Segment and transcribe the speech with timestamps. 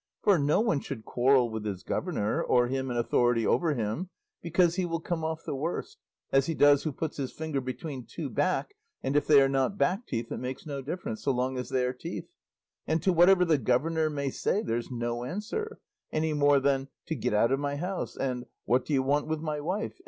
[0.23, 4.09] For no one should quarrel with his governor, or him in authority over him,
[4.41, 5.99] because he will come off the worst,
[6.31, 9.77] as he does who puts his finger between two back and if they are not
[9.77, 12.31] back teeth it makes no difference, so long as they are teeth;
[12.87, 15.79] and to whatever the governor may say there's no answer,
[16.11, 19.41] any more than to 'get out of my house' and 'what do you want with
[19.41, 19.93] my wife?